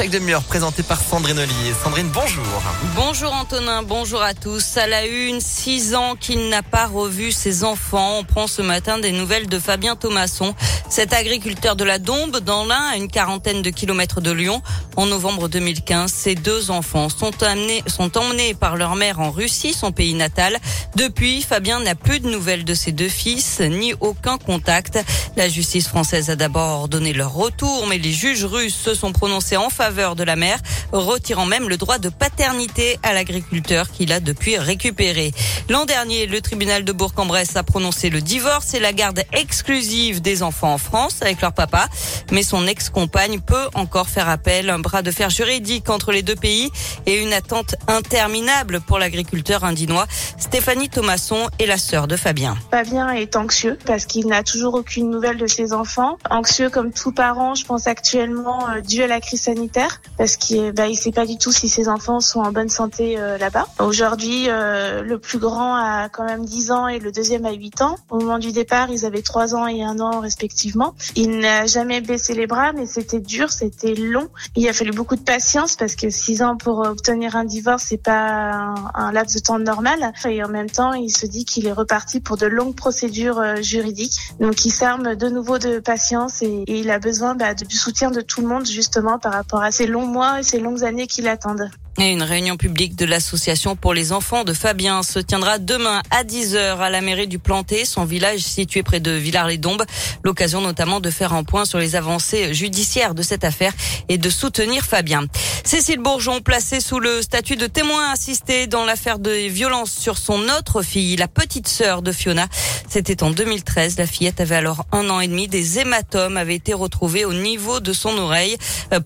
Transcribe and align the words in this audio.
chaque 0.00 0.08
demi-heure 0.08 0.44
présenté 0.44 0.82
par 0.82 0.98
Sandrine 0.98 1.38
Ollier. 1.38 1.74
Sandrine, 1.84 2.08
bonjour. 2.08 2.62
Bonjour 2.96 3.34
Antonin, 3.34 3.82
bonjour 3.82 4.22
à 4.22 4.32
tous. 4.32 4.78
À 4.78 4.86
la 4.86 5.04
une, 5.04 5.42
six 5.42 5.94
ans 5.94 6.16
qu'il 6.18 6.48
n'a 6.48 6.62
pas 6.62 6.86
revu 6.86 7.32
ses 7.32 7.64
enfants. 7.64 8.20
On 8.20 8.24
prend 8.24 8.46
ce 8.46 8.62
matin 8.62 8.98
des 8.98 9.12
nouvelles 9.12 9.46
de 9.46 9.58
Fabien 9.58 9.96
Thomasson, 9.96 10.54
cet 10.88 11.12
agriculteur 11.12 11.76
de 11.76 11.84
la 11.84 11.98
Dombe 11.98 12.38
dans 12.38 12.64
l'Ain, 12.64 12.82
à 12.92 12.96
une 12.96 13.08
quarantaine 13.08 13.60
de 13.60 13.68
kilomètres 13.68 14.22
de 14.22 14.30
Lyon. 14.30 14.62
En 14.96 15.04
novembre 15.04 15.48
2015, 15.48 16.10
ses 16.10 16.34
deux 16.34 16.70
enfants 16.70 17.10
sont, 17.10 17.42
amenés, 17.42 17.84
sont 17.86 18.16
emmenés 18.16 18.54
par 18.54 18.76
leur 18.76 18.96
mère 18.96 19.20
en 19.20 19.30
Russie, 19.30 19.74
son 19.74 19.92
pays 19.92 20.14
natal. 20.14 20.56
Depuis, 20.96 21.42
Fabien 21.42 21.78
n'a 21.78 21.94
plus 21.94 22.20
de 22.20 22.30
nouvelles 22.30 22.64
de 22.64 22.72
ses 22.72 22.92
deux 22.92 23.10
fils, 23.10 23.60
ni 23.60 23.92
aucun 24.00 24.38
contact. 24.38 24.98
La 25.36 25.50
justice 25.50 25.88
française 25.88 26.30
a 26.30 26.36
d'abord 26.36 26.80
ordonné 26.80 27.12
leur 27.12 27.34
retour, 27.34 27.86
mais 27.86 27.98
les 27.98 28.12
juges 28.12 28.46
russes 28.46 28.74
se 28.74 28.94
sont 28.94 29.12
prononcés 29.12 29.58
en 29.58 29.68
faveur 29.68 29.89
de 29.90 30.22
la 30.22 30.36
mère, 30.36 30.58
retirant 30.92 31.46
même 31.46 31.68
le 31.68 31.76
droit 31.76 31.98
de 31.98 32.08
paternité 32.08 32.98
à 33.02 33.12
l'agriculteur 33.12 33.90
qu'il 33.90 34.12
a 34.12 34.20
depuis 34.20 34.56
récupéré. 34.56 35.32
L'an 35.68 35.84
dernier, 35.84 36.26
le 36.26 36.40
tribunal 36.40 36.84
de 36.84 36.92
Bourg-en-Bresse 36.92 37.56
a 37.56 37.64
prononcé 37.64 38.08
le 38.08 38.20
divorce 38.20 38.72
et 38.74 38.80
la 38.80 38.92
garde 38.92 39.22
exclusive 39.32 40.20
des 40.20 40.44
enfants 40.44 40.74
en 40.74 40.78
France 40.78 41.22
avec 41.22 41.40
leur 41.40 41.52
papa, 41.52 41.88
mais 42.30 42.44
son 42.44 42.68
ex-compagne 42.68 43.40
peut 43.40 43.68
encore 43.74 44.08
faire 44.08 44.28
appel, 44.28 44.70
un 44.70 44.78
bras 44.78 45.02
de 45.02 45.10
fer 45.10 45.28
juridique 45.28 45.90
entre 45.90 46.12
les 46.12 46.22
deux 46.22 46.36
pays 46.36 46.70
et 47.06 47.20
une 47.20 47.32
attente 47.32 47.74
interminable 47.88 48.80
pour 48.80 49.00
l'agriculteur 49.00 49.64
indinois. 49.64 50.06
Stéphanie 50.38 50.88
Thomasson 50.88 51.48
est 51.58 51.66
la 51.66 51.78
sœur 51.78 52.06
de 52.06 52.16
Fabien. 52.16 52.56
Fabien 52.70 53.10
est 53.10 53.34
anxieux 53.34 53.76
parce 53.86 54.04
qu'il 54.04 54.28
n'a 54.28 54.44
toujours 54.44 54.74
aucune 54.74 55.10
nouvelle 55.10 55.36
de 55.36 55.48
ses 55.48 55.72
enfants. 55.72 56.16
Anxieux 56.30 56.70
comme 56.70 56.92
tout 56.92 57.12
parent, 57.12 57.56
je 57.56 57.64
pense 57.64 57.88
actuellement 57.88 58.68
euh, 58.70 58.80
dû 58.80 59.02
à 59.02 59.08
la 59.08 59.20
crise 59.20 59.42
sanitaire 59.42 59.79
parce 60.16 60.36
qu'il 60.36 60.72
bah, 60.72 60.86
il 60.88 60.96
sait 60.96 61.12
pas 61.12 61.26
du 61.26 61.38
tout 61.38 61.52
si 61.52 61.68
ses 61.68 61.88
enfants 61.88 62.20
sont 62.20 62.40
en 62.40 62.52
bonne 62.52 62.68
santé 62.68 63.18
euh, 63.18 63.38
là-bas. 63.38 63.66
Aujourd'hui, 63.78 64.46
euh, 64.48 65.02
le 65.02 65.18
plus 65.18 65.38
grand 65.38 65.74
a 65.74 66.08
quand 66.08 66.24
même 66.24 66.44
10 66.44 66.70
ans 66.70 66.88
et 66.88 66.98
le 66.98 67.12
deuxième 67.12 67.44
a 67.46 67.52
8 67.52 67.82
ans. 67.82 67.96
Au 68.10 68.18
moment 68.18 68.38
du 68.38 68.52
départ, 68.52 68.90
ils 68.90 69.06
avaient 69.06 69.22
3 69.22 69.54
ans 69.54 69.66
et 69.66 69.82
1 69.82 70.00
an 70.00 70.20
respectivement. 70.20 70.94
Il 71.16 71.38
n'a 71.38 71.66
jamais 71.66 72.00
baissé 72.00 72.34
les 72.34 72.46
bras, 72.46 72.72
mais 72.72 72.86
c'était 72.86 73.20
dur, 73.20 73.50
c'était 73.50 73.94
long. 73.94 74.28
Il 74.56 74.68
a 74.68 74.72
fallu 74.72 74.90
beaucoup 74.90 75.16
de 75.16 75.22
patience 75.22 75.76
parce 75.76 75.94
que 75.94 76.10
6 76.10 76.42
ans 76.42 76.56
pour 76.56 76.80
obtenir 76.80 77.36
un 77.36 77.44
divorce, 77.44 77.84
c'est 77.88 78.02
pas 78.02 78.74
un, 78.94 79.12
laps 79.12 79.34
de 79.34 79.40
temps 79.40 79.58
normal. 79.58 80.12
Et 80.26 80.42
en 80.44 80.48
même 80.48 80.70
temps, 80.70 80.92
il 80.92 81.10
se 81.10 81.26
dit 81.26 81.44
qu'il 81.44 81.66
est 81.66 81.72
reparti 81.72 82.20
pour 82.20 82.36
de 82.36 82.46
longues 82.46 82.76
procédures 82.76 83.62
juridiques. 83.62 84.18
Donc 84.40 84.64
il 84.64 84.70
s'arme 84.70 85.14
de 85.14 85.28
nouveau 85.28 85.58
de 85.58 85.78
patience 85.78 86.42
et, 86.42 86.64
et 86.66 86.80
il 86.80 86.90
a 86.90 86.98
besoin 86.98 87.34
bah, 87.34 87.54
du 87.54 87.76
soutien 87.76 88.10
de 88.10 88.20
tout 88.20 88.40
le 88.40 88.46
monde 88.46 88.66
justement 88.66 89.18
par 89.18 89.32
rapport 89.32 89.59
à 89.60 89.70
ces 89.70 89.86
longs 89.86 90.06
mois 90.06 90.40
et 90.40 90.42
ces 90.42 90.60
longues 90.60 90.84
années 90.84 91.06
qui 91.06 91.22
l'attendent. 91.22 91.70
Et 91.98 92.12
une 92.12 92.22
réunion 92.22 92.56
publique 92.56 92.96
de 92.96 93.04
l'association 93.04 93.76
pour 93.76 93.92
les 93.92 94.12
enfants 94.12 94.44
de 94.44 94.54
Fabien 94.54 95.02
se 95.02 95.18
tiendra 95.18 95.58
demain 95.58 96.00
à 96.10 96.24
10h 96.24 96.78
à 96.78 96.88
la 96.88 97.00
mairie 97.02 97.26
du 97.26 97.38
Planté, 97.38 97.84
son 97.84 98.04
village 98.04 98.40
situé 98.40 98.82
près 98.82 99.00
de 99.00 99.10
Villars-les-Dombes. 99.10 99.84
L'occasion 100.22 100.62
notamment 100.62 101.00
de 101.00 101.10
faire 101.10 101.34
un 101.34 101.44
point 101.44 101.66
sur 101.66 101.78
les 101.78 101.96
avancées 101.96 102.54
judiciaires 102.54 103.14
de 103.14 103.22
cette 103.22 103.44
affaire 103.44 103.72
et 104.08 104.16
de 104.16 104.30
soutenir 104.30 104.84
Fabien. 104.84 105.24
Cécile 105.64 105.98
Bourgeon, 105.98 106.40
placée 106.40 106.80
sous 106.80 107.00
le 107.00 107.22
statut 107.22 107.56
de 107.56 107.66
témoin 107.66 108.10
assisté 108.10 108.66
dans 108.66 108.84
l'affaire 108.84 109.18
de 109.18 109.30
violence 109.30 109.92
sur 109.92 110.18
son 110.18 110.48
autre 110.48 110.82
fille, 110.82 111.16
la 111.16 111.28
petite 111.28 111.68
sœur 111.68 112.02
de 112.02 112.12
Fiona. 112.12 112.46
C'était 112.88 113.22
en 113.22 113.30
2013. 113.30 113.98
La 113.98 114.06
fillette 114.06 114.40
avait 114.40 114.56
alors 114.56 114.84
un 114.90 115.08
an 115.10 115.20
et 115.20 115.28
demi. 115.28 115.48
Des 115.48 115.78
hématomes 115.78 116.36
avaient 116.36 116.56
été 116.56 116.74
retrouvés 116.74 117.24
au 117.24 117.32
niveau 117.32 117.78
de 117.80 117.92
son 117.92 118.16
oreille. 118.18 118.56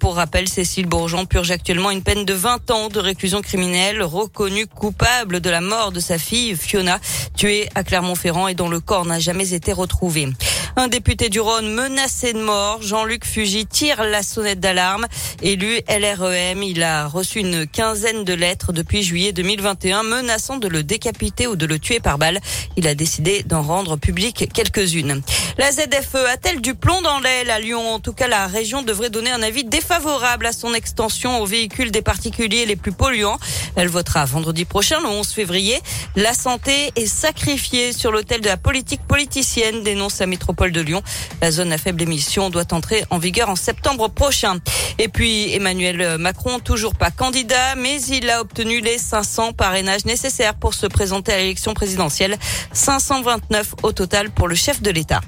Pour 0.01 0.17
rappel, 0.17 0.49
Cécile 0.49 0.87
Bourgeon 0.87 1.27
purge 1.27 1.51
actuellement 1.51 1.91
une 1.91 2.03
peine 2.03 2.25
de 2.25 2.33
20 2.33 2.71
ans 2.71 2.89
de 2.89 3.01
réclusion 3.01 3.43
criminelle, 3.43 4.03
reconnue 4.03 4.67
coupable 4.67 5.41
de 5.41 5.51
la 5.51 5.61
mort 5.61 5.93
de 5.93 6.01
sa 6.01 6.19
fille 6.19 6.57
Fiona, 6.57 6.99
tuée 7.37 7.69
à 7.75 7.85
Clermont-Ferrand 7.85 8.49
et 8.49 8.55
dont 8.55 8.69
le 8.69 8.81
corps 8.81 9.05
n'a 9.05 9.19
jamais 9.19 9.53
été 9.53 9.73
retrouvé. 9.73 10.29
Un 10.77 10.89
député 10.89 11.29
du 11.29 11.39
Rhône 11.39 11.73
menacé 11.73 12.33
de 12.33 12.41
mort, 12.41 12.83
Jean-Luc 12.83 13.25
Fugy, 13.25 13.65
tire 13.65 14.03
la 14.03 14.25
sonnette 14.25 14.59
d'alarme. 14.59 15.07
Élu 15.41 15.79
LREM, 15.89 16.65
il 16.65 16.83
a 16.83 17.07
reçu 17.07 17.39
une 17.39 17.65
quinzaine 17.65 18.25
de 18.25 18.35
lettres 18.35 18.73
depuis 18.73 19.05
juillet 19.05 19.33
2021 19.33 20.03
menaçant 20.03 20.57
de 20.57 20.67
le 20.67 20.83
décapiter 20.83 21.47
ou 21.47 21.55
de 21.55 21.65
le 21.65 21.79
tuer 21.79 22.01
par 22.01 22.19
balle. 22.19 22.41
Il 22.77 22.89
a 22.89 22.97
décidé 22.97 23.45
d'en 23.45 23.63
rendre 23.63 23.97
public 23.97 24.49
quelques-unes. 24.53 25.23
La 25.59 25.71
ZFE 25.71 26.17
a-t-elle 26.29 26.61
du 26.61 26.75
plomb 26.75 27.01
dans 27.03 27.21
l'aile 27.21 27.51
à 27.51 27.61
Lyon? 27.61 27.95
En 27.95 28.01
tout 28.01 28.13
cas, 28.13 28.27
la 28.27 28.49
région 28.49 28.83
devrait 28.83 29.11
donner 29.11 29.31
un 29.31 29.43
avis 29.43 29.63
défavorable 29.63 30.45
à 30.45 30.53
son 30.53 30.75
extension 30.75 31.41
aux 31.41 31.47
véhicules 31.47 31.93
des 31.93 32.03
particuliers 32.03 32.67
les 32.67 32.75
plus 32.75 32.91
polluants. 32.91 33.39
Elle 33.77 33.89
votera 33.89 34.25
vendredi 34.25 34.65
prochain, 34.65 35.01
le 35.01 35.07
11 35.07 35.29
février. 35.29 35.81
La 36.17 36.35
santé 36.35 36.91
est 36.97 37.07
sacrifiée 37.07 37.93
sur 37.93 38.11
l'autel 38.11 38.41
de 38.41 38.49
la 38.49 38.57
politique 38.57 39.03
politicienne, 39.07 39.85
dénonce 39.85 40.19
la 40.19 40.27
métropole 40.27 40.64
de 40.73 40.81
Lyon. 40.81 41.03
La 41.41 41.51
zone 41.51 41.73
à 41.73 41.79
faible 41.79 42.03
émission 42.03 42.51
doit 42.51 42.73
entrer 42.73 43.05
en 43.11 43.19
vigueur 43.19 43.49
en 43.49 43.57
septembre 43.57 44.09
prochain. 44.09 44.59
Et 44.99 45.09
puis 45.09 45.53
Emmanuel 45.55 46.19
Macron, 46.19 46.59
toujours 46.59 46.95
pas 46.95 47.11
candidat, 47.11 47.75
mais 47.77 48.01
il 48.03 48.31
a 48.31 48.41
obtenu 48.41 48.81
les 48.81 48.99
500 48.99 49.53
parrainages 49.53 50.05
nécessaires 50.05 50.55
pour 50.55 50.75
se 50.75 50.87
présenter 50.87 51.33
à 51.33 51.39
l'élection 51.39 51.75
présidentielle. 51.75 52.37
529 52.73 53.75
au 53.83 53.93
total 53.93 54.31
pour 54.31 54.49
le 54.49 54.55
chef 54.55 54.83
de 54.83 54.91
l'État. 54.91 55.21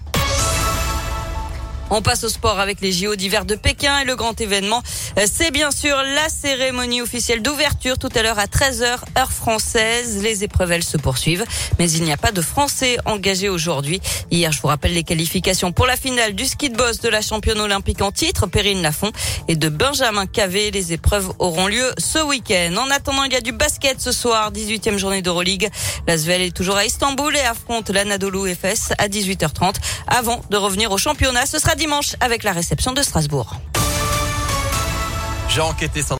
On 1.89 2.03
passe 2.03 2.25
au 2.25 2.29
sport 2.29 2.59
avec 2.59 2.81
les 2.81 2.91
JO 2.91 3.15
d'hiver 3.15 3.45
de 3.45 3.55
Pékin 3.55 4.01
et 4.01 4.05
le 4.05 4.17
grand 4.17 4.41
événement, 4.41 4.83
c'est 5.25 5.53
bien 5.53 5.71
sûr 5.71 5.97
la 5.97 6.29
cérémonie 6.29 7.01
officielle 7.01 7.43
d'ouverture 7.43 7.97
tout 7.97 8.09
à 8.17 8.23
l'heure 8.23 8.41
à 8.41 8.47
13h 8.47 8.99
heure 9.17 9.33
française. 9.33 10.21
Les 10.21 10.43
épreuves 10.43 10.73
elles 10.73 10.83
se 10.83 10.97
poursuivent, 10.97 11.45
mais 11.79 11.89
il 11.89 12.03
n'y 12.03 12.13
a 12.13 12.17
pas 12.17 12.33
de 12.33 12.41
Français 12.41 12.97
engagés 13.05 13.49
aujourd'hui. 13.49 14.01
Hier, 14.33 14.51
je 14.51 14.61
vous 14.61 14.67
rappelle 14.67 14.95
les 14.95 15.05
qualifications 15.05 15.71
pour 15.71 15.87
la 15.87 15.97
finale 15.97 16.35
du 16.35 16.45
ski 16.45 16.71
de 16.71 16.77
boss 16.77 17.01
de 17.01 17.09
la 17.09 17.23
championne 17.23 17.61
olympique 17.61 18.03
en 18.03 18.11
titre, 18.11 18.49
Perrine 18.49 18.83
Lafont 18.83 19.13
et 19.47 19.55
de 19.55 19.69
Benjamin 19.69 20.27
Cavé. 20.27 20.73
Les 20.73 20.93
épreuves 20.93 21.31
auront 21.39 21.69
lieu 21.69 21.93
ce 21.99 22.19
week-end. 22.19 22.75
En 22.79 22.91
attendant, 22.91 23.23
il 23.23 23.33
y 23.33 23.37
a 23.37 23.41
du 23.41 23.53
basket 23.53 24.01
ce 24.01 24.11
soir, 24.11 24.51
18e 24.51 24.99
journée 24.99 25.23
d'Euroleague. 25.23 25.71
L'Asvel 26.09 26.43
est 26.43 26.57
toujours 26.57 26.77
à 26.77 26.85
Istanbul 26.85 27.37
et 27.37 27.43
affronte 27.43 27.91
l'Anadolu 27.91 28.53
FS 28.53 28.93
à 28.99 29.07
18h30 29.07 29.77
avant 30.09 30.41
de 30.51 30.57
revenir 30.57 30.91
au 30.91 30.99
championnat. 30.99 31.47
Ce 31.47 31.61
sera 31.61 31.76
dimanche 31.77 32.17
avec 32.21 32.43
la 32.43 32.53
réception 32.53 32.93
de 32.93 33.03
Strasbourg. 33.03 33.55